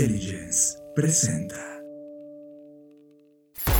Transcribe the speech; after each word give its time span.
Intelligence 0.00 0.78
presenta. 0.94 1.60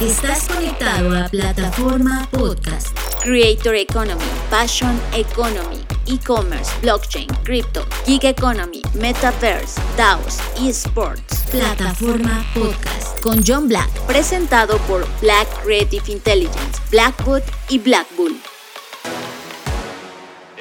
Estás 0.02 0.48
conectado 0.48 1.16
a 1.16 1.30
plataforma 1.30 2.28
podcast. 2.30 2.88
Creator 3.22 3.74
Economy, 3.74 4.22
Passion 4.50 5.00
Economy, 5.14 5.78
E-commerce, 6.06 6.70
Blockchain, 6.82 7.26
Crypto, 7.42 7.86
Gig 8.04 8.26
Economy, 8.26 8.82
Metaverse, 8.98 9.80
DAOs, 9.96 10.40
eSports. 10.60 11.50
Plataforma 11.50 12.44
podcast 12.52 13.18
con 13.22 13.42
John 13.42 13.66
Black. 13.66 13.88
Presentado 14.06 14.76
por 14.86 15.06
Black 15.22 15.48
Creative 15.64 16.12
Intelligence, 16.12 16.82
Blackwood 16.90 17.42
y 17.70 17.78
Black 17.78 18.06
Bull. 18.14 18.38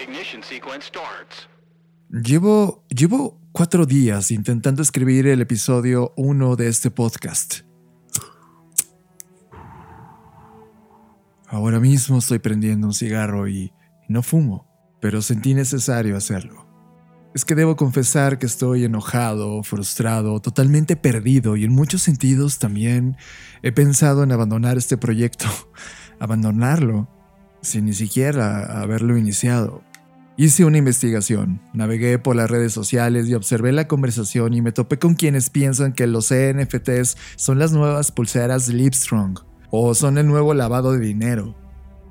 Ignition 0.01 0.41
sequence 0.41 0.85
starts. 0.85 1.49
Llevo, 2.11 2.83
llevo 2.87 3.39
cuatro 3.51 3.85
días 3.85 4.31
intentando 4.31 4.81
escribir 4.81 5.27
el 5.27 5.41
episodio 5.41 6.11
1 6.17 6.55
de 6.55 6.67
este 6.67 6.89
podcast. 6.89 7.59
Ahora 11.45 11.79
mismo 11.79 12.17
estoy 12.17 12.39
prendiendo 12.39 12.87
un 12.87 12.95
cigarro 12.95 13.47
y 13.47 13.73
no 14.07 14.23
fumo, 14.23 14.67
pero 14.99 15.21
sentí 15.21 15.53
necesario 15.53 16.17
hacerlo. 16.17 16.65
Es 17.35 17.45
que 17.45 17.53
debo 17.53 17.75
confesar 17.75 18.39
que 18.39 18.47
estoy 18.47 18.85
enojado, 18.85 19.61
frustrado, 19.61 20.39
totalmente 20.39 20.95
perdido 20.95 21.57
y 21.57 21.63
en 21.63 21.73
muchos 21.73 22.01
sentidos 22.01 22.57
también 22.57 23.17
he 23.61 23.71
pensado 23.71 24.23
en 24.23 24.31
abandonar 24.31 24.79
este 24.79 24.97
proyecto, 24.97 25.45
abandonarlo 26.19 27.07
sin 27.61 27.85
ni 27.85 27.93
siquiera 27.93 28.81
haberlo 28.81 29.15
iniciado. 29.15 29.83
Hice 30.41 30.63
una 30.63 30.77
investigación, 30.77 31.59
navegué 31.73 32.17
por 32.17 32.33
las 32.33 32.49
redes 32.49 32.71
sociales 32.71 33.27
y 33.27 33.33
observé 33.33 33.73
la 33.73 33.89
conversación 33.89 34.53
y 34.53 34.61
me 34.61 34.71
topé 34.71 34.97
con 34.97 35.15
quienes 35.15 35.49
piensan 35.49 35.91
que 35.91 36.07
los 36.07 36.33
NFTs 36.33 37.17
son 37.35 37.59
las 37.59 37.73
nuevas 37.73 38.13
pulseras 38.13 38.69
Livestrong 38.69 39.37
o 39.69 39.93
son 39.93 40.17
el 40.17 40.27
nuevo 40.27 40.53
lavado 40.53 40.93
de 40.93 40.99
dinero. 40.99 41.57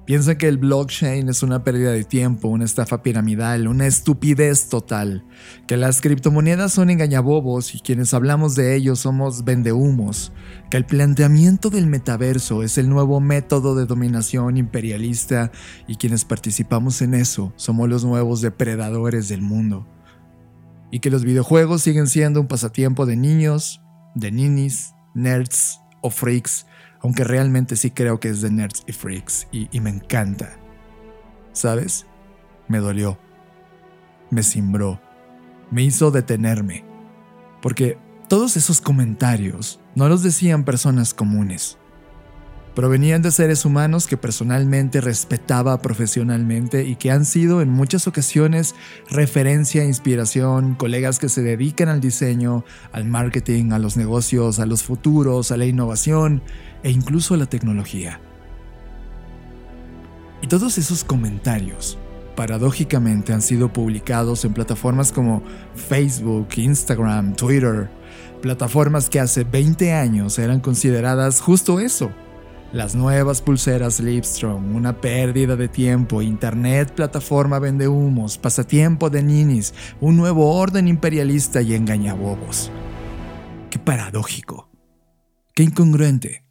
Piensan 0.09 0.39
que 0.39 0.49
el 0.49 0.57
blockchain 0.57 1.29
es 1.29 1.43
una 1.43 1.65
pérdida 1.65 1.93
de 1.93 2.03
tiempo, 2.03 2.49
una 2.49 2.65
estafa 2.65 3.03
piramidal, 3.03 3.69
una 3.69 3.87
estupidez 3.87 4.71
total, 4.71 5.27
que 5.67 5.77
las 5.77 6.01
criptomonedas 6.01 6.73
son 6.73 6.89
engañabobos 6.89 7.75
y 7.75 7.81
quienes 7.81 8.15
hablamos 8.15 8.55
de 8.55 8.75
ellos 8.75 9.01
somos 9.01 9.45
vendehumos, 9.45 10.33
que 10.71 10.79
el 10.79 10.87
planteamiento 10.87 11.69
del 11.69 11.87
metaverso 11.87 12.63
es 12.63 12.79
el 12.79 12.89
nuevo 12.89 13.21
método 13.21 13.75
de 13.75 13.85
dominación 13.85 14.57
imperialista 14.57 15.53
y 15.87 15.97
quienes 15.97 16.25
participamos 16.25 17.03
en 17.03 17.13
eso 17.13 17.53
somos 17.57 17.87
los 17.87 18.03
nuevos 18.03 18.41
depredadores 18.41 19.29
del 19.29 19.43
mundo, 19.43 19.87
y 20.91 21.01
que 21.01 21.11
los 21.11 21.23
videojuegos 21.23 21.83
siguen 21.83 22.07
siendo 22.07 22.41
un 22.41 22.49
pasatiempo 22.49 23.05
de 23.05 23.17
niños, 23.17 23.83
de 24.15 24.33
ninis, 24.33 24.95
nerds 25.15 25.81
o 26.01 26.09
freaks 26.09 26.65
aunque 27.03 27.25
realmente 27.25 27.77
sí 27.77 27.91
creo 27.91 28.21
que 28.21 28.29
es 28.29 28.41
de 28.41 28.51
nerds 28.51 28.83
y 28.87 28.93
freaks 28.93 29.47
y, 29.53 29.81
me 29.81 29.91
encanta. 29.91 30.59
¿Sabes? 31.53 32.07
Me 32.69 32.79
dolió. 32.79 33.19
Me 34.31 34.43
cimbró. 34.43 35.01
Me 35.71 35.83
hizo 35.83 36.11
detenerme. 36.11 36.85
Porque 37.63 37.99
todos 38.29 38.57
esos 38.57 38.81
comentarios 38.81 39.81
no 39.95 40.09
los 40.09 40.23
decían 40.23 40.65
personas 40.65 41.15
comunes. 41.15 41.79
Provenían 42.79 43.23
de 43.23 43.33
seres 43.33 43.65
humanos 43.65 44.07
que 44.07 44.17
personalmente 44.17 45.01
respetaba 45.01 45.83
profesionalmente 45.83 46.85
y 46.85 46.95
que 46.95 47.11
han 47.11 47.25
sido 47.25 47.61
en 47.61 47.71
muchas 47.71 48.07
ocasiones 48.07 48.77
referencia 49.11 49.85
inspiración, 49.85 50.77
colegas 50.77 51.19
que 51.19 51.29
se 51.29 51.43
dedican 51.43 51.89
al 51.89 52.01
diseño, 52.01 52.65
al 52.93 53.05
marketing, 53.05 53.73
a 53.73 53.81
los 53.81 53.97
negocios, 53.97 54.61
a 54.61 54.67
los 54.67 54.85
futuros, 54.85 55.51
a 55.51 55.57
la 55.57 55.67
innovación 55.67 56.41
e 56.85 56.93
incluso 56.93 57.35
a 57.35 57.39
la 57.39 57.47
tecnología. 57.47 58.21
Y 60.41 60.47
todos 60.47 60.79
esos 60.79 61.03
comentarios, 61.03 61.99
paradójicamente, 62.37 63.33
han 63.33 63.43
sido 63.43 63.73
publicados 63.73 64.45
en 64.45 64.55
plataformas 64.55 65.11
como 65.11 65.43
Facebook, 65.75 66.47
Instagram, 66.55 67.35
Twitter, 67.35 67.91
plataformas 68.41 69.11
que 69.11 69.19
hace 69.19 69.43
20 69.43 69.95
años 69.95 70.39
eran 70.39 70.61
consideradas 70.61 71.41
justo 71.41 71.81
eso, 71.81 72.13
las 72.73 72.95
nuevas 72.95 73.41
pulseras 73.41 73.99
Livestrong, 74.01 74.75
una 74.75 75.01
pérdida 75.01 75.57
de 75.57 75.69
tiempo, 75.69 76.21
internet, 76.21 76.93
plataforma 76.95 77.59
vende 77.59 77.89
humos, 77.89 78.37
pasatiempo 78.37 79.09
de 79.09 79.23
ninis, 79.23 79.73
un 80.01 80.17
nuevo 80.17 80.55
orden 80.55 80.87
imperialista 80.87 81.63
y 81.63 81.75
engañabobos. 81.75 82.71
Qué 83.71 83.79
paradójico. 83.79 84.69
Qué 85.55 85.63
incongruente. 85.63 86.45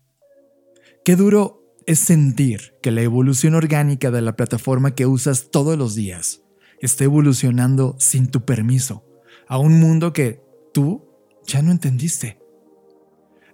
Qué 1.05 1.15
duro 1.15 1.63
es 1.85 1.99
sentir 1.99 2.73
que 2.81 2.91
la 2.91 3.01
evolución 3.01 3.53
orgánica 3.55 4.11
de 4.11 4.21
la 4.21 4.35
plataforma 4.35 4.95
que 4.95 5.05
usas 5.05 5.49
todos 5.51 5.77
los 5.77 5.95
días 5.95 6.41
está 6.81 7.05
evolucionando 7.05 7.95
sin 7.99 8.27
tu 8.27 8.43
permiso 8.43 9.05
a 9.47 9.57
un 9.59 9.79
mundo 9.79 10.13
que 10.13 10.41
tú 10.73 11.07
ya 11.45 11.61
no 11.61 11.71
entendiste. 11.71 12.39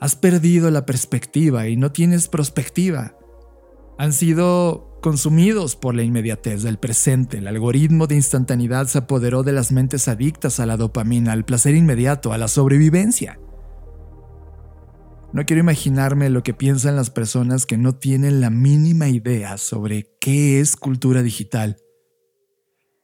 Has 0.04 0.18
perdido 0.18 0.70
la 0.70 0.86
perspectiva 0.86 1.70
y 1.70 1.78
no 1.78 1.94
tienes 1.94 2.28
prospectiva. 2.28 3.16
Han 3.98 4.12
sido 4.12 5.00
consumidos 5.02 5.78
por 5.78 5.96
la 5.96 6.04
inmediatez 6.04 6.62
del 6.62 6.78
presente. 6.78 7.38
El 7.38 7.48
algoritmo 7.48 8.06
de 8.06 8.16
instantaneidad 8.16 8.88
se 8.88 8.98
apoderó 8.98 9.44
de 9.44 9.54
las 9.54 9.72
mentes 9.72 10.10
adictas 10.10 10.60
a 10.60 10.66
la 10.66 10.76
dopamina, 10.76 11.32
al 11.32 11.46
placer 11.46 11.74
inmediato, 11.74 12.34
a 12.34 12.38
la 12.38 12.50
sobrevivencia. 12.50 13.40
No 15.32 15.46
quiero 15.46 15.62
imaginarme 15.62 16.30
lo 16.30 16.44
que 16.44 16.54
piensan 16.54 16.98
las 16.98 17.10
personas 17.10 17.66
que 17.66 17.78
no 17.78 17.96
tienen 17.96 18.42
la 18.42 18.50
mínima 18.50 19.08
idea 19.08 19.58
sobre 19.58 20.18
qué 20.20 20.60
es 20.60 20.76
cultura 20.76 21.22
digital 21.22 21.78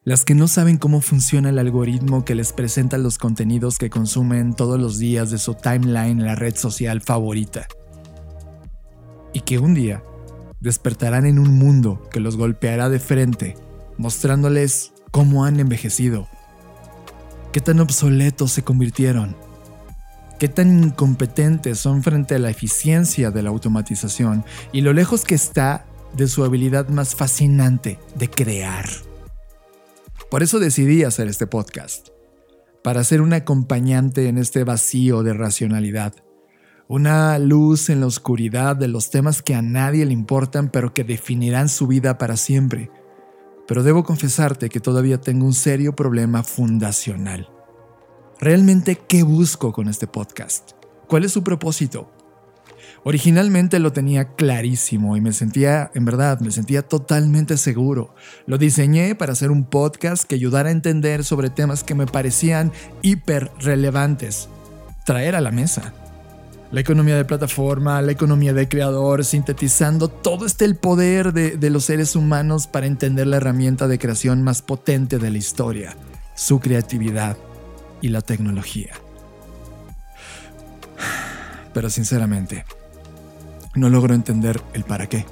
las 0.09 0.25
que 0.25 0.33
no 0.33 0.47
saben 0.47 0.79
cómo 0.79 1.01
funciona 1.01 1.49
el 1.49 1.59
algoritmo 1.59 2.25
que 2.25 2.33
les 2.33 2.51
presenta 2.51 2.97
los 2.97 3.19
contenidos 3.19 3.77
que 3.77 3.91
consumen 3.91 4.55
todos 4.55 4.79
los 4.79 4.97
días 4.97 5.29
de 5.29 5.37
su 5.37 5.53
timeline 5.53 6.19
en 6.19 6.25
la 6.25 6.33
red 6.33 6.55
social 6.55 7.01
favorita. 7.01 7.67
Y 9.33 9.41
que 9.41 9.59
un 9.59 9.75
día 9.75 10.01
despertarán 10.61 11.27
en 11.27 11.37
un 11.37 11.55
mundo 11.59 12.01
que 12.09 12.21
los 12.21 12.37
golpeará 12.37 12.89
de 12.89 12.97
frente, 12.97 13.55
mostrándoles 13.99 14.93
cómo 15.11 15.45
han 15.45 15.59
envejecido, 15.59 16.27
qué 17.51 17.61
tan 17.61 17.79
obsoletos 17.79 18.51
se 18.51 18.63
convirtieron, 18.63 19.35
qué 20.39 20.47
tan 20.47 20.85
incompetentes 20.85 21.77
son 21.77 22.01
frente 22.01 22.33
a 22.33 22.39
la 22.39 22.49
eficiencia 22.49 23.29
de 23.29 23.43
la 23.43 23.51
automatización 23.51 24.43
y 24.71 24.81
lo 24.81 24.91
lejos 24.91 25.23
que 25.23 25.35
está 25.35 25.85
de 26.17 26.27
su 26.27 26.43
habilidad 26.43 26.89
más 26.89 27.13
fascinante 27.13 27.99
de 28.15 28.27
crear. 28.27 28.87
Por 30.29 30.43
eso 30.43 30.59
decidí 30.59 31.03
hacer 31.03 31.27
este 31.27 31.47
podcast, 31.47 32.09
para 32.83 33.03
ser 33.03 33.21
un 33.21 33.33
acompañante 33.33 34.27
en 34.27 34.37
este 34.37 34.63
vacío 34.63 35.23
de 35.23 35.33
racionalidad, 35.33 36.13
una 36.87 37.39
luz 37.39 37.89
en 37.89 37.99
la 37.99 38.05
oscuridad 38.05 38.75
de 38.75 38.87
los 38.87 39.09
temas 39.09 39.41
que 39.41 39.55
a 39.55 39.63
nadie 39.63 40.05
le 40.05 40.13
importan 40.13 40.69
pero 40.69 40.93
que 40.93 41.03
definirán 41.03 41.67
su 41.67 41.87
vida 41.87 42.19
para 42.19 42.37
siempre. 42.37 42.91
Pero 43.67 43.81
debo 43.81 44.03
confesarte 44.03 44.69
que 44.69 44.79
todavía 44.79 45.19
tengo 45.19 45.45
un 45.45 45.53
serio 45.53 45.95
problema 45.95 46.43
fundacional. 46.43 47.49
¿Realmente 48.39 48.99
qué 49.07 49.23
busco 49.23 49.73
con 49.73 49.87
este 49.87 50.05
podcast? 50.05 50.71
¿Cuál 51.07 51.25
es 51.25 51.31
su 51.31 51.43
propósito? 51.43 52.11
Originalmente 53.03 53.79
lo 53.79 53.93
tenía 53.93 54.35
clarísimo 54.35 55.15
y 55.15 55.21
me 55.21 55.31
sentía, 55.31 55.89
en 55.93 56.05
verdad, 56.05 56.39
me 56.41 56.51
sentía 56.51 56.81
totalmente 56.81 57.57
seguro. 57.57 58.13
Lo 58.45 58.57
diseñé 58.57 59.15
para 59.15 59.33
hacer 59.33 59.51
un 59.51 59.63
podcast 59.63 60.25
que 60.25 60.35
ayudara 60.35 60.69
a 60.69 60.73
entender 60.73 61.23
sobre 61.23 61.49
temas 61.49 61.83
que 61.83 61.95
me 61.95 62.05
parecían 62.05 62.73
hiper 63.01 63.51
relevantes. 63.59 64.49
Traer 65.05 65.35
a 65.35 65.41
la 65.41 65.51
mesa. 65.51 65.93
La 66.71 66.81
economía 66.81 67.15
de 67.15 67.25
plataforma, 67.25 68.01
la 68.01 68.11
economía 68.11 68.53
de 68.53 68.67
creador, 68.67 69.25
sintetizando 69.25 70.07
todo 70.07 70.45
este 70.45 70.65
el 70.65 70.75
poder 70.75 71.33
de, 71.33 71.57
de 71.57 71.69
los 71.69 71.85
seres 71.85 72.15
humanos 72.15 72.67
para 72.67 72.85
entender 72.85 73.25
la 73.25 73.37
herramienta 73.37 73.87
de 73.87 73.97
creación 73.97 74.43
más 74.43 74.61
potente 74.61 75.17
de 75.17 75.31
la 75.31 75.37
historia, 75.39 75.95
su 76.35 76.59
creatividad 76.59 77.37
y 78.01 78.09
la 78.09 78.21
tecnología. 78.21 78.91
Pero 81.73 81.89
sinceramente, 81.89 82.65
no 83.75 83.89
logro 83.89 84.13
entender 84.13 84.61
el 84.73 84.83
para 84.83 85.07
qué. 85.07 85.25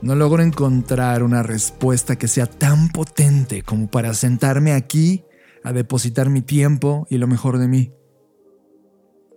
No 0.00 0.14
logro 0.14 0.42
encontrar 0.42 1.22
una 1.22 1.42
respuesta 1.42 2.16
que 2.16 2.28
sea 2.28 2.46
tan 2.46 2.90
potente 2.90 3.62
como 3.62 3.88
para 3.88 4.14
sentarme 4.14 4.72
aquí 4.72 5.24
a 5.64 5.72
depositar 5.72 6.30
mi 6.30 6.40
tiempo 6.40 7.06
y 7.10 7.18
lo 7.18 7.26
mejor 7.26 7.58
de 7.58 7.68
mí. 7.68 7.92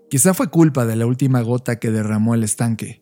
Quizá 0.09 0.33
fue 0.33 0.49
culpa 0.49 0.85
de 0.85 0.95
la 0.95 1.05
última 1.05 1.41
gota 1.41 1.79
que 1.79 1.89
derramó 1.89 2.35
el 2.35 2.43
estanque. 2.43 3.01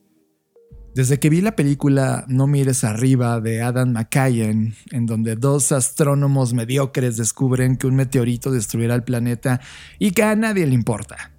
Desde 0.95 1.19
que 1.19 1.29
vi 1.29 1.41
la 1.41 1.55
película 1.55 2.25
No 2.27 2.47
mires 2.47 2.83
arriba 2.83 3.39
de 3.41 3.61
Adam 3.61 3.91
McKayen, 3.91 4.75
en 4.91 5.05
donde 5.05 5.35
dos 5.35 5.71
astrónomos 5.71 6.53
mediocres 6.53 7.17
descubren 7.17 7.77
que 7.77 7.87
un 7.87 7.95
meteorito 7.95 8.51
destruirá 8.51 8.95
el 8.95 9.03
planeta 9.03 9.59
y 9.97 10.11
que 10.11 10.23
a 10.23 10.35
nadie 10.35 10.65
le 10.65 10.73
importa, 10.73 11.31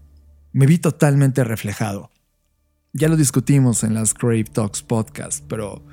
me 0.53 0.67
vi 0.67 0.79
totalmente 0.79 1.45
reflejado. 1.45 2.11
Ya 2.93 3.07
lo 3.07 3.17
discutimos 3.17 3.85
en 3.85 3.95
las 3.95 4.15
Crave 4.15 4.45
Talks 4.45 4.83
podcast, 4.83 5.45
pero 5.47 5.85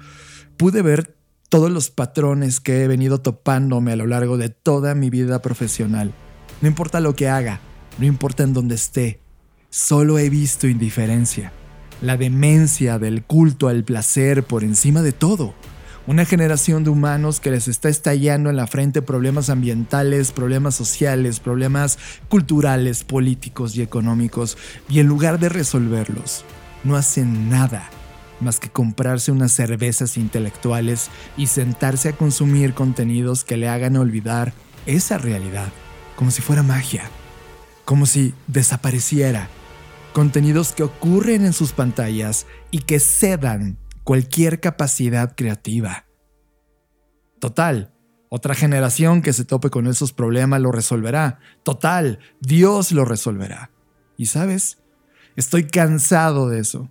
pude 0.58 0.82
ver 0.82 1.16
todos 1.48 1.70
los 1.70 1.92
patrones 1.92 2.60
que 2.60 2.82
he 2.82 2.88
venido 2.88 3.22
topándome 3.22 3.92
a 3.92 3.96
lo 3.96 4.08
largo 4.08 4.40
de 4.40 4.50
toda 4.50 4.96
mi 4.96 5.12
vida 5.12 5.44
profesional. 5.44 6.12
No 6.60 6.68
importa 6.68 7.00
lo 7.00 7.16
que 7.16 7.30
haga, 7.30 7.60
no 8.00 8.08
importa 8.08 8.42
en 8.42 8.54
dónde 8.54 8.74
esté, 8.74 9.22
solo 9.70 10.18
he 10.18 10.32
visto 10.32 10.68
indiferencia, 10.68 11.52
la 12.02 12.18
demencia 12.18 12.98
del 12.98 13.24
culto 13.24 13.68
al 13.68 13.84
placer 13.84 14.42
por 14.42 14.64
encima 14.64 15.04
de 15.04 15.12
todo. 15.12 15.54
Una 16.08 16.26
generación 16.26 16.84
de 16.84 16.90
humanos 16.90 17.40
que 17.40 17.52
les 17.52 17.68
está 17.68 17.90
estallando 17.90 18.50
en 18.50 18.56
la 18.56 18.66
frente 18.66 19.04
problemas 19.04 19.52
ambientales, 19.52 20.32
problemas 20.32 20.74
sociales, 20.74 21.42
problemas 21.42 22.00
culturales, 22.28 23.04
políticos 23.04 23.76
y 23.76 23.84
económicos, 23.84 24.58
y 24.90 25.00
en 25.00 25.08
lugar 25.08 25.38
de 25.38 25.50
resolverlos, 25.50 26.44
no 26.84 26.96
hacen 26.96 27.50
nada 27.50 27.90
más 28.40 28.60
que 28.60 28.70
comprarse 28.70 29.32
unas 29.32 29.52
cervezas 29.52 30.18
intelectuales 30.18 31.10
y 31.36 31.48
sentarse 31.48 32.10
a 32.10 32.14
consumir 32.14 32.74
contenidos 32.74 33.44
que 33.44 33.58
le 33.58 33.68
hagan 33.68 33.98
olvidar 33.98 34.54
esa 34.86 35.18
realidad, 35.18 35.70
como 36.16 36.32
si 36.32 36.42
fuera 36.42 36.64
magia, 36.64 37.10
como 37.86 38.06
si 38.06 38.34
desapareciera. 38.48 39.50
Contenidos 40.14 40.72
que 40.72 40.84
ocurren 40.84 41.46
en 41.46 41.54
sus 41.54 41.74
pantallas 41.74 42.48
y 42.72 42.80
que 42.80 43.00
cedan 43.00 43.78
cualquier 44.04 44.60
capacidad 44.60 45.36
creativa. 45.36 46.06
Total, 47.40 47.94
otra 48.30 48.56
generación 48.56 49.22
que 49.22 49.34
se 49.34 49.46
tope 49.46 49.70
con 49.70 49.88
esos 49.88 50.14
problemas 50.14 50.60
lo 50.62 50.72
resolverá. 50.72 51.40
Total, 51.64 52.20
Dios 52.42 52.92
lo 52.92 53.06
resolverá. 53.06 53.72
Y 54.18 54.26
sabes, 54.28 54.80
estoy 55.38 55.64
cansado 55.68 56.50
de 56.50 56.60
eso. 56.60 56.90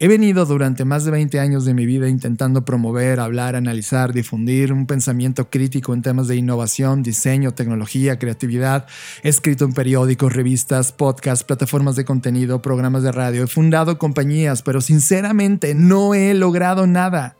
He 0.00 0.06
venido 0.06 0.46
durante 0.46 0.84
más 0.84 1.04
de 1.04 1.10
20 1.10 1.40
años 1.40 1.64
de 1.64 1.74
mi 1.74 1.84
vida 1.84 2.08
intentando 2.08 2.64
promover, 2.64 3.18
hablar, 3.18 3.56
analizar, 3.56 4.12
difundir 4.12 4.72
un 4.72 4.86
pensamiento 4.86 5.50
crítico 5.50 5.92
en 5.92 6.02
temas 6.02 6.28
de 6.28 6.36
innovación, 6.36 7.02
diseño, 7.02 7.52
tecnología, 7.52 8.16
creatividad. 8.16 8.86
He 9.24 9.28
escrito 9.28 9.64
en 9.64 9.72
periódicos, 9.72 10.32
revistas, 10.32 10.92
podcasts, 10.92 11.42
plataformas 11.42 11.96
de 11.96 12.04
contenido, 12.04 12.62
programas 12.62 13.02
de 13.02 13.10
radio. 13.10 13.42
He 13.42 13.48
fundado 13.48 13.98
compañías, 13.98 14.62
pero 14.62 14.80
sinceramente 14.80 15.74
no 15.74 16.14
he 16.14 16.32
logrado 16.32 16.86
nada. 16.86 17.36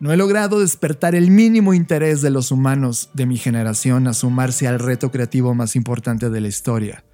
No 0.00 0.12
he 0.12 0.16
logrado 0.16 0.58
despertar 0.58 1.14
el 1.14 1.30
mínimo 1.30 1.74
interés 1.74 2.22
de 2.22 2.30
los 2.30 2.50
humanos 2.50 3.10
de 3.14 3.24
mi 3.24 3.38
generación 3.38 4.08
a 4.08 4.14
sumarse 4.14 4.66
al 4.66 4.80
reto 4.80 5.12
creativo 5.12 5.54
más 5.54 5.76
importante 5.76 6.28
de 6.28 6.40
la 6.40 6.48
historia. 6.48 7.04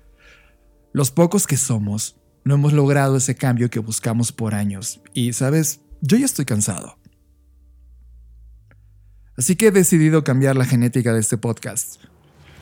Los 0.95 1.11
pocos 1.11 1.47
que 1.47 1.57
somos 1.57 2.17
no 2.45 2.55
hemos 2.55 2.75
logrado 2.75 3.17
ese 3.17 3.35
cambio 3.35 3.71
que 3.71 3.79
buscamos 3.79 4.31
por 4.31 4.55
años. 4.55 5.01
Y, 5.15 5.33
sabes, 5.33 5.81
yo 6.03 6.19
ya 6.19 6.27
estoy 6.27 6.45
cansado. 6.45 6.99
Así 9.39 9.57
que 9.57 9.69
he 9.69 9.71
decidido 9.71 10.23
cambiar 10.23 10.57
la 10.57 10.67
genética 10.67 11.15
de 11.15 11.21
este 11.21 11.39
podcast. 11.39 11.97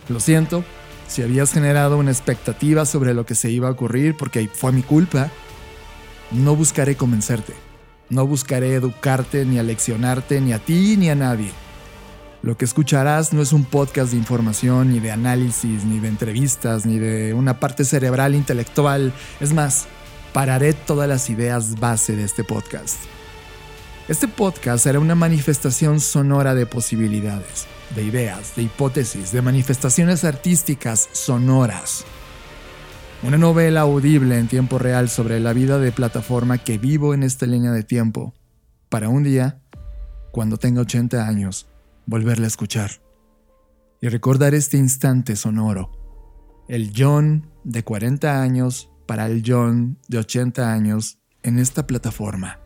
Lo 0.09 0.21
siento, 0.21 0.65
si 1.09 1.23
habías 1.23 1.53
generado 1.53 1.99
una 1.99 2.13
expectativa 2.13 2.87
sobre 2.87 3.15
lo 3.15 3.27
que 3.27 3.35
se 3.35 3.51
iba 3.51 3.67
a 3.67 3.73
ocurrir 3.73 4.17
porque 4.17 4.49
fue 4.49 4.71
mi 4.71 4.83
culpa, 4.83 5.29
no 6.31 6.55
buscaré 6.55 6.95
convencerte. 6.97 7.55
No 8.11 8.29
buscaré 8.29 8.75
educarte 8.75 9.45
ni 9.45 9.59
aleccionarte 9.59 10.41
ni 10.41 10.53
a 10.53 10.61
ti 10.61 10.97
ni 10.97 11.11
a 11.11 11.17
nadie. 11.17 11.51
Lo 12.43 12.57
que 12.57 12.65
escucharás 12.65 13.35
no 13.35 13.43
es 13.43 13.53
un 13.53 13.67
podcast 13.67 14.13
de 14.13 14.17
información, 14.17 14.93
ni 14.93 14.99
de 14.99 15.11
análisis, 15.11 15.85
ni 15.85 16.01
de 16.01 16.09
entrevistas, 16.09 16.87
ni 16.87 16.99
de 16.99 17.35
una 17.35 17.61
parte 17.61 17.85
cerebral 17.85 18.35
intelectual. 18.35 19.13
Es 19.41 19.53
más, 19.53 19.89
pararé 20.33 20.73
todas 20.73 21.07
las 21.07 21.29
ideas 21.29 21.79
base 21.79 22.17
de 22.17 22.25
este 22.25 22.43
podcast. 22.43 22.97
Este 24.09 24.27
podcast 24.27 24.85
será 24.85 25.01
una 25.01 25.15
manifestación 25.15 26.01
sonora 26.01 26.55
de 26.55 26.65
posibilidades, 26.65 27.67
de 27.95 28.05
ideas, 28.05 28.57
de 28.57 28.63
hipótesis, 28.63 29.33
de 29.33 29.43
manifestaciones 29.43 30.25
artísticas 30.25 31.11
sonoras. 31.13 32.07
Una 33.23 33.37
novela 33.37 33.83
audible 33.83 34.39
en 34.39 34.49
tiempo 34.49 34.79
real 34.79 35.11
sobre 35.11 35.41
la 35.41 35.53
vida 35.53 35.79
de 35.79 35.93
plataforma 35.93 36.57
que 36.57 36.79
vivo 36.79 37.13
en 37.13 37.23
esta 37.23 37.45
línea 37.45 37.71
de 37.71 37.83
tiempo, 37.83 38.33
para 38.89 39.11
un 39.11 39.25
día, 39.25 39.61
cuando 40.33 40.57
tenga 40.57 40.81
80 40.81 41.29
años, 41.29 41.70
volverla 42.11 42.47
a 42.47 42.49
escuchar 42.49 42.91
y 44.01 44.09
recordar 44.09 44.53
este 44.53 44.77
instante 44.77 45.37
sonoro. 45.37 45.93
El 46.69 46.93
John 46.95 47.49
de 47.63 47.85
40 47.85 48.43
años 48.43 48.91
para 49.07 49.27
el 49.27 49.45
John 49.47 49.97
de 50.09 50.19
80 50.19 50.73
años 50.73 51.21
en 51.45 51.61
esta 51.61 51.87
plataforma. 51.87 52.59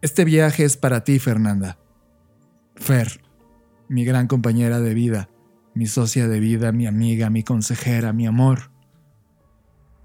Este 0.00 0.24
viaje 0.24 0.64
es 0.64 0.78
para 0.78 1.04
ti, 1.04 1.18
Fernanda. 1.18 1.78
Fer, 2.76 3.20
mi 3.88 4.06
gran 4.06 4.26
compañera 4.26 4.80
de 4.80 4.94
vida, 4.94 5.28
mi 5.74 5.86
socia 5.86 6.28
de 6.28 6.40
vida, 6.40 6.72
mi 6.72 6.86
amiga, 6.86 7.28
mi 7.28 7.42
consejera, 7.42 8.14
mi 8.14 8.26
amor. 8.26 8.70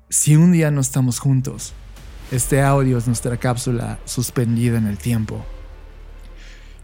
Si 0.09 0.35
un 0.35 0.51
día 0.51 0.71
no 0.71 0.81
estamos 0.81 1.19
juntos, 1.19 1.73
este 2.31 2.61
audio 2.61 2.97
es 2.97 3.07
nuestra 3.07 3.37
cápsula 3.37 3.97
suspendida 4.03 4.77
en 4.77 4.87
el 4.87 4.97
tiempo. 4.97 5.45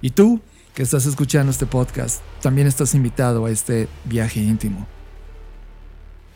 Y 0.02 0.12
tú, 0.12 0.42
que 0.78 0.84
estás 0.84 1.08
escuchando 1.08 1.50
este 1.50 1.66
podcast, 1.66 2.22
también 2.40 2.68
estás 2.68 2.94
invitado 2.94 3.48
a 3.48 3.50
este 3.50 3.88
viaje 4.06 4.42
íntimo. 4.42 4.86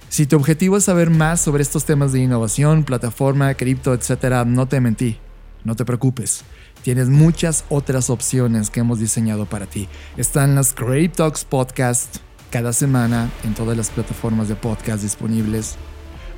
Si 0.10 0.26
tu 0.26 0.36
objetivo 0.36 0.78
es 0.78 0.86
saber 0.86 1.12
más 1.12 1.42
sobre 1.42 1.62
estos 1.62 1.86
temas 1.86 2.12
de 2.12 2.22
innovación, 2.22 2.84
plataforma, 2.84 3.54
cripto, 3.54 3.94
etc., 3.94 4.44
no 4.48 4.68
te 4.68 4.82
mentí, 4.82 5.20
no 5.64 5.76
te 5.76 5.86
preocupes. 5.86 6.42
Tienes 6.82 7.08
muchas 7.08 7.66
otras 7.70 8.10
opciones 8.10 8.72
que 8.72 8.80
hemos 8.80 8.98
diseñado 8.98 9.46
para 9.46 9.68
ti. 9.68 9.88
Están 10.18 10.56
las 10.56 10.74
Creative 10.74 11.10
Talks 11.10 11.46
Podcast 11.46 12.18
cada 12.50 12.74
semana 12.74 13.30
en 13.44 13.54
todas 13.54 13.78
las 13.78 13.92
plataformas 13.92 14.48
de 14.48 14.56
podcast 14.56 15.04
disponibles. 15.04 15.76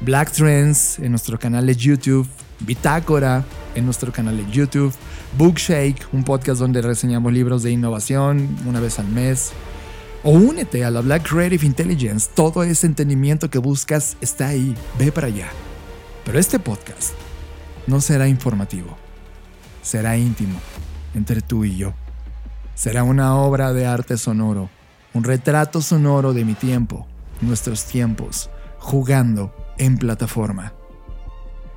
Black 0.02 0.30
Trends 0.30 1.00
en 1.00 1.12
nuestro 1.12 1.40
canal 1.40 1.66
de 1.68 1.76
YouTube, 1.78 2.28
Bitácora 2.60 3.46
en 3.76 3.86
nuestro 3.86 4.12
canal 4.12 4.38
de 4.38 4.52
YouTube, 4.52 4.94
Bookshake, 5.38 6.08
un 6.12 6.24
podcast 6.24 6.60
donde 6.60 6.82
reseñamos 6.82 7.32
libros 7.34 7.64
de 7.64 7.72
innovación 7.72 8.56
una 8.66 8.80
vez 8.80 9.00
al 9.00 9.08
mes. 9.08 9.52
O 10.24 10.32
únete 10.32 10.86
a 10.86 10.92
la 10.92 11.02
Black 11.02 11.30
Creative 11.30 11.66
Intelligence, 11.66 12.30
todo 12.34 12.64
ese 12.64 12.88
entendimiento 12.88 13.50
que 13.50 13.58
buscas 13.58 14.16
está 14.22 14.48
ahí, 14.48 14.74
ve 14.98 15.12
para 15.12 15.28
allá. 15.28 15.50
Pero 16.24 16.40
este 16.40 16.60
podcast 16.60 17.14
no 17.88 18.00
será 18.00 18.28
informativo, 18.28 18.96
será 19.82 20.18
íntimo 20.18 20.60
entre 21.14 21.42
tú 21.42 21.66
y 21.66 21.76
yo. 21.76 21.94
Será 22.76 23.04
una 23.04 23.36
obra 23.36 23.74
de 23.74 23.86
arte 23.86 24.18
sonoro, 24.18 24.70
un 25.14 25.24
retrato 25.26 25.82
sonoro 25.82 26.34
de 26.34 26.46
mi 26.46 26.54
tiempo, 26.54 27.06
nuestros 27.42 27.84
tiempos, 27.86 28.50
jugando 28.80 29.54
en 29.78 29.98
plataforma 29.98 30.74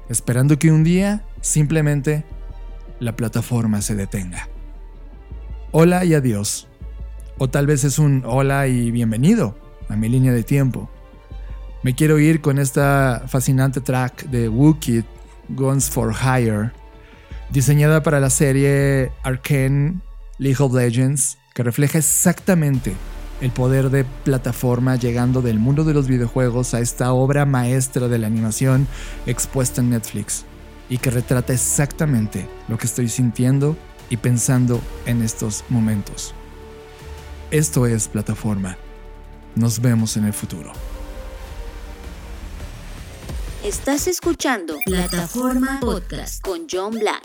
esperando 0.08 0.58
que 0.58 0.70
un 0.70 0.84
día 0.84 1.24
simplemente 1.46 2.24
la 2.98 3.14
plataforma 3.14 3.80
se 3.80 3.94
detenga. 3.94 4.48
Hola 5.70 6.04
y 6.04 6.14
adiós. 6.14 6.66
O 7.38 7.48
tal 7.48 7.66
vez 7.66 7.84
es 7.84 7.98
un 7.98 8.24
hola 8.26 8.66
y 8.66 8.90
bienvenido 8.90 9.56
a 9.88 9.96
mi 9.96 10.08
línea 10.08 10.32
de 10.32 10.42
tiempo. 10.42 10.90
Me 11.82 11.94
quiero 11.94 12.18
ir 12.18 12.40
con 12.40 12.58
esta 12.58 13.24
fascinante 13.28 13.80
track 13.80 14.24
de 14.24 14.48
Wookid, 14.48 15.04
Guns 15.50 15.88
for 15.88 16.12
Hire, 16.14 16.72
diseñada 17.50 18.02
para 18.02 18.18
la 18.18 18.30
serie 18.30 19.12
Arcane 19.22 20.00
League 20.38 20.60
of 20.60 20.74
Legends, 20.74 21.38
que 21.54 21.62
refleja 21.62 21.98
exactamente 21.98 22.94
el 23.40 23.52
poder 23.52 23.90
de 23.90 24.04
plataforma 24.24 24.96
llegando 24.96 25.42
del 25.42 25.60
mundo 25.60 25.84
de 25.84 25.94
los 25.94 26.08
videojuegos 26.08 26.74
a 26.74 26.80
esta 26.80 27.12
obra 27.12 27.44
maestra 27.44 28.08
de 28.08 28.18
la 28.18 28.26
animación 28.26 28.88
expuesta 29.26 29.80
en 29.80 29.90
Netflix 29.90 30.44
y 30.88 30.98
que 30.98 31.10
retrata 31.10 31.52
exactamente 31.52 32.48
lo 32.68 32.78
que 32.78 32.86
estoy 32.86 33.08
sintiendo 33.08 33.76
y 34.10 34.16
pensando 34.16 34.80
en 35.06 35.22
estos 35.22 35.64
momentos. 35.68 36.34
Esto 37.50 37.86
es 37.86 38.08
plataforma. 38.08 38.76
Nos 39.54 39.80
vemos 39.80 40.16
en 40.16 40.24
el 40.24 40.32
futuro. 40.32 40.72
Estás 43.64 44.06
escuchando 44.06 44.76
Plataforma 44.84 45.80
Podcast. 45.80 46.40
con 46.40 46.66
John 46.70 46.92
Black. 46.98 47.22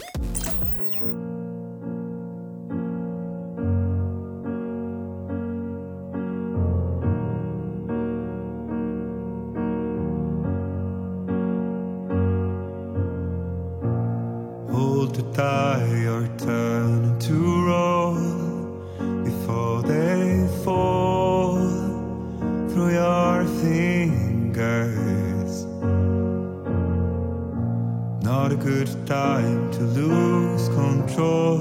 Time 29.06 29.72
to 29.72 29.80
lose 29.80 30.68
control. 30.70 31.60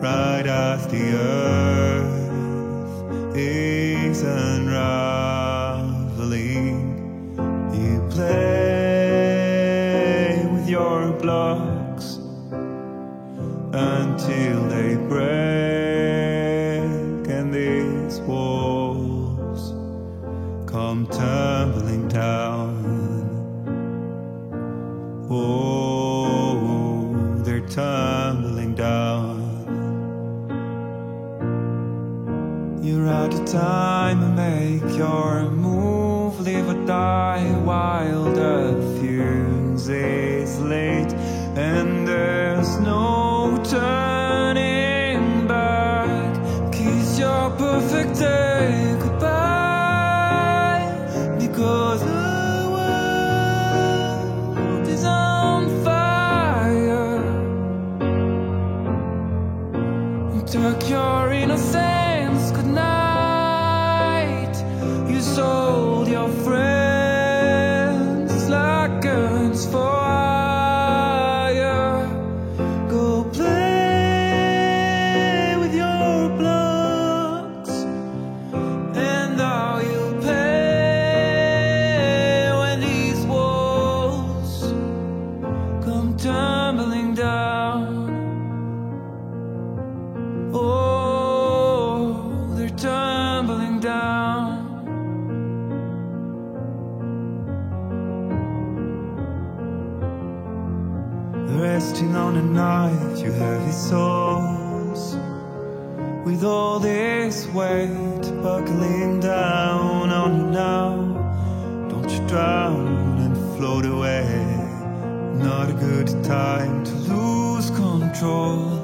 Right 0.00 0.46
as 0.46 0.86
the 0.86 1.12
earth 1.14 2.16
is 3.36 4.22
unraveling, 4.22 4.86
you 7.74 8.00
play 8.10 9.26
with 10.52 10.68
your 10.68 11.12
blocks 11.14 12.18
until 13.72 14.68
they 14.68 14.94
break 15.08 15.26
and 17.28 17.52
these 17.52 18.20
walls 18.20 19.72
come 20.70 21.06
tumbling 21.08 22.06
down. 22.08 22.79
Oh, 25.32 27.06
they're 27.44 27.60
tumbling 27.60 28.74
down. 28.74 29.38
You're 32.82 33.06
out 33.06 33.32
of 33.32 33.46
time 33.46 34.34
make 34.34 34.96
your 34.96 35.48
move, 35.50 36.40
live 36.40 36.68
or 36.68 36.84
die 36.84 37.44
while 37.62 38.24
the 38.24 38.74
fuse 38.98 39.88
is 39.88 40.58
late 40.58 41.12
and 41.54 41.89
Resting 101.60 102.16
on 102.16 102.36
a 102.38 102.42
knife, 102.42 103.18
you 103.18 103.32
heavy 103.32 103.70
souls. 103.70 105.14
With 106.24 106.42
all 106.42 106.78
this 106.78 107.46
weight 107.48 108.22
buckling 108.42 109.20
down 109.20 110.08
on 110.08 110.38
you 110.38 110.46
now, 110.52 110.96
don't 111.90 112.10
you 112.10 112.26
drown 112.26 113.18
and 113.18 113.36
float 113.58 113.84
away. 113.84 114.24
Not 115.34 115.68
a 115.68 115.74
good 115.74 116.08
time 116.24 116.82
to 116.82 116.94
lose 116.94 117.70
control. 117.72 118.80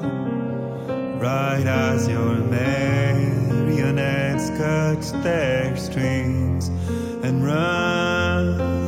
Right 1.19 1.65
as 1.65 2.07
your 2.07 2.35
marionettes 2.35 3.81
cut 4.51 5.01
their 5.23 5.75
strings 5.77 6.67
and 7.23 7.43
run 7.43 8.86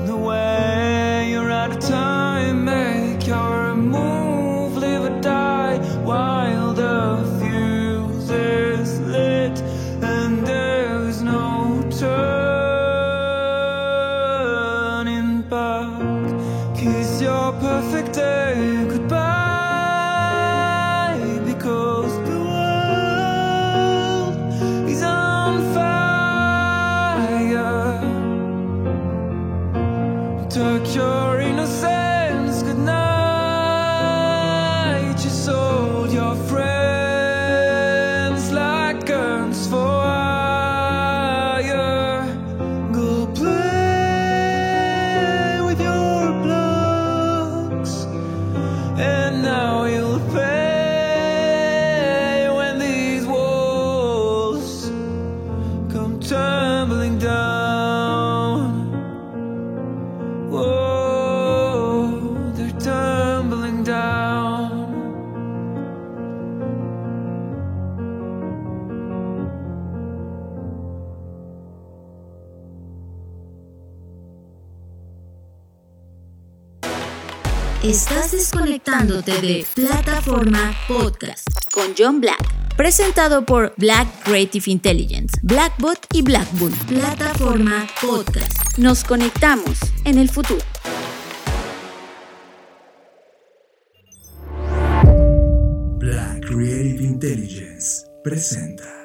Estás 77.84 78.34
desconectándote 78.34 79.32
de 79.40 79.66
Plataforma 79.74 80.76
Podcast. 80.86 81.48
Con 81.74 81.94
John 81.98 82.20
Black. 82.20 82.38
Presentado 82.76 83.46
por 83.46 83.74
Black 83.78 84.06
Creative 84.26 84.70
Intelligence, 84.70 85.40
Blackbot 85.44 85.98
y 86.14 86.22
Blackbull. 86.22 86.74
Plataforma 86.90 87.88
Podcast. 88.02 88.78
Nos 88.78 89.06
conectamos 89.06 89.80
en 90.04 90.18
el 90.18 90.30
futuro. 90.30 90.60
Black 96.00 96.46
Creative 96.48 97.02
Intelligence 97.02 98.06
presenta. 98.26 98.99